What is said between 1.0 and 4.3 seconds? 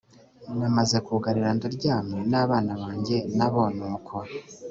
kwugarira, ndaryamye, n'abana banjye nabo ni uko;